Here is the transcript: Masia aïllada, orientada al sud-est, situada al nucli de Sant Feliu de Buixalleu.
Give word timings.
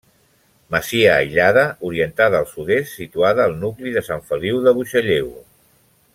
Masia 0.75 1.11
aïllada, 1.17 1.65
orientada 1.89 2.39
al 2.39 2.47
sud-est, 2.53 2.97
situada 3.01 3.45
al 3.45 3.55
nucli 3.65 3.95
de 3.99 4.05
Sant 4.09 4.25
Feliu 4.31 4.63
de 4.67 4.75
Buixalleu. 4.81 5.31